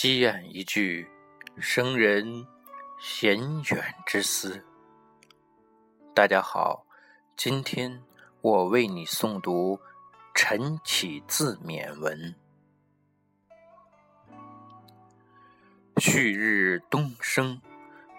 [0.00, 1.08] 积怨一句，
[1.58, 2.46] 生人
[3.00, 4.64] 闲远之思。
[6.14, 6.86] 大家好，
[7.36, 8.00] 今天
[8.40, 9.80] 我为你诵读
[10.32, 12.36] 晨起字勉文。
[15.96, 17.60] 旭日东升，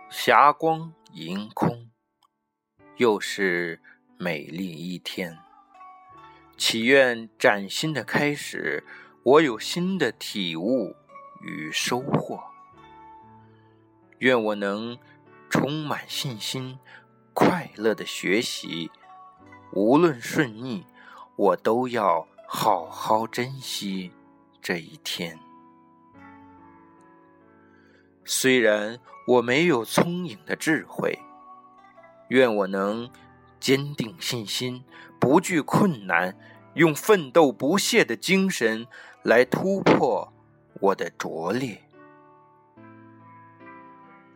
[0.09, 1.89] 霞光盈空，
[2.97, 3.81] 又是
[4.17, 5.39] 美丽一天。
[6.57, 8.83] 祈愿崭新的开始，
[9.23, 10.93] 我有新的体悟
[11.41, 12.41] 与收获。
[14.19, 14.97] 愿我能
[15.49, 16.77] 充满信心，
[17.33, 18.91] 快乐的学习。
[19.71, 20.85] 无论顺逆，
[21.35, 24.11] 我都要好好珍惜
[24.61, 25.39] 这一天。
[28.25, 31.17] 虽然我没有聪颖的智慧，
[32.27, 33.09] 愿我能
[33.59, 34.83] 坚定信心，
[35.19, 36.35] 不惧困难，
[36.73, 38.85] 用奋斗不懈的精神
[39.23, 40.33] 来突破
[40.79, 41.77] 我的拙劣。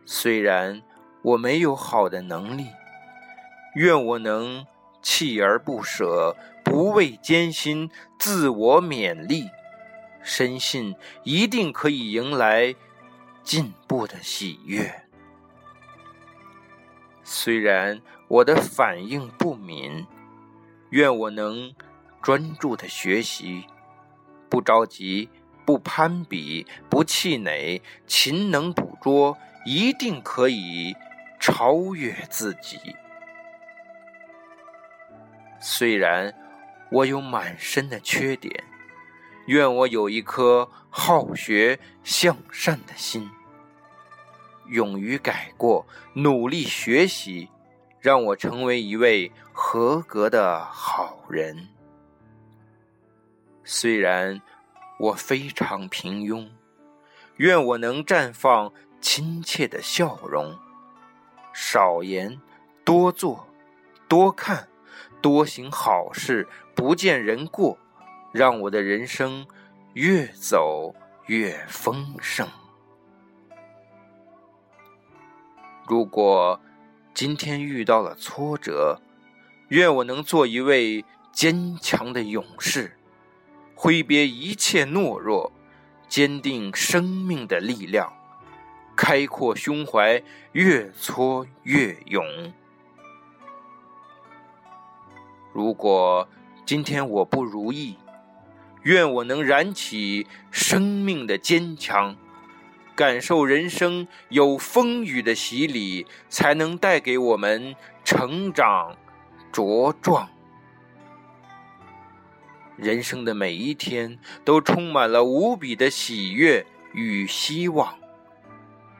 [0.04, 0.82] 虽然
[1.22, 2.66] 我没有好的能力，
[3.74, 4.66] 愿我能
[5.02, 9.50] 锲而不舍，不畏艰辛，自我勉励，
[10.22, 12.74] 深信一定可以迎来。
[13.42, 15.02] 进步的喜悦。
[17.22, 20.06] 虽然我的反应不敏，
[20.88, 21.74] 愿我能
[22.22, 23.66] 专注的学习，
[24.48, 25.28] 不着急，
[25.64, 30.94] 不攀比，不气馁，勤能捕捉，一定可以
[31.40, 32.78] 超越自己。
[35.60, 36.34] 虽然
[36.90, 38.64] 我有满身的缺点。
[39.46, 43.30] 愿我有一颗好学向善的心，
[44.68, 47.50] 勇于改过，努力学习，
[48.00, 51.68] 让我成为一位合格的好人。
[53.64, 54.40] 虽然
[54.98, 56.48] 我非常平庸，
[57.36, 60.56] 愿我能绽放亲切的笑容，
[61.52, 62.40] 少言，
[62.84, 63.48] 多做，
[64.08, 64.68] 多看，
[65.20, 67.78] 多行好事，不见人过。
[68.32, 69.46] 让我的人生
[69.92, 70.92] 越走
[71.26, 72.48] 越丰盛。
[75.86, 76.60] 如果
[77.14, 79.00] 今天遇到了挫折，
[79.68, 82.98] 愿我能做一位坚强的勇士，
[83.74, 85.52] 挥别一切懦弱，
[86.08, 88.12] 坚定生命的力量，
[88.96, 92.24] 开阔胸怀，越挫越勇。
[95.52, 96.28] 如果
[96.64, 97.96] 今天我不如意，
[98.82, 102.16] 愿我能燃起生命的坚强，
[102.94, 107.74] 感受人生有风雨的洗礼，才能带给我们
[108.04, 108.96] 成长
[109.52, 110.28] 茁壮。
[112.76, 117.98] 人生的每一天都充满了无比的喜悦与希望，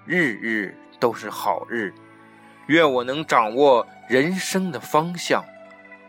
[0.07, 1.93] 日日都是好日。
[2.67, 5.45] 愿我能掌握人生的方向，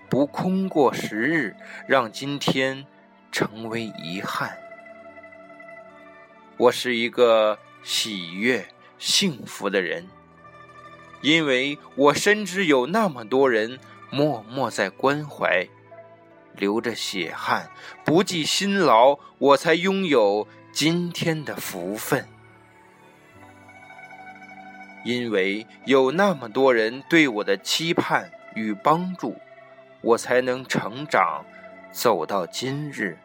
[0.10, 1.56] 不空过时日，
[1.88, 2.86] 让今天。
[3.32, 4.58] 成为遗憾。
[6.56, 8.66] 我是一个喜悦、
[8.98, 10.08] 幸福的人，
[11.20, 13.78] 因为我深知有那么多人
[14.10, 15.68] 默默在关怀，
[16.58, 17.70] 流着血汗，
[18.04, 22.28] 不计辛劳，我才拥有今天的福分。
[25.04, 29.38] 因为有那么多人对我的期盼与帮助，
[30.02, 31.46] 我才能成长，
[31.92, 33.18] 走到今日。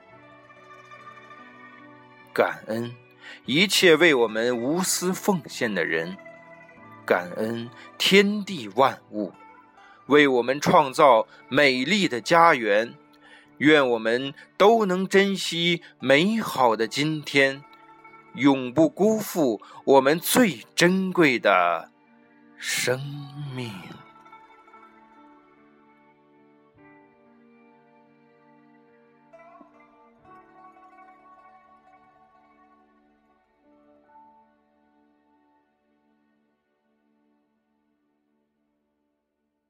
[2.32, 2.94] 感恩
[3.46, 6.16] 一切为我们无私奉献的人，
[7.06, 9.32] 感恩天地万物
[10.06, 12.94] 为我们创造美丽的家园。
[13.60, 17.62] 愿我们都能珍惜美好的今天，
[18.34, 21.91] 永不辜负我们最珍贵的
[22.56, 22.99] 生
[23.54, 23.70] 命。